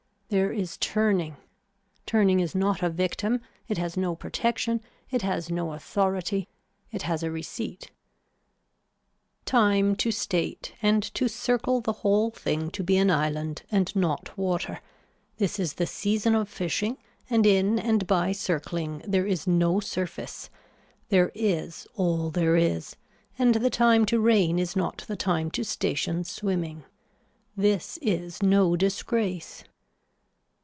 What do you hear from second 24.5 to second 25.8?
is not the time to